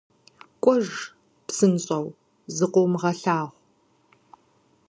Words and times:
-КӀуэж, 0.63 0.87
псынщӀэу, 1.47 2.07
закъыумыгъэлъагъу! 2.55 3.53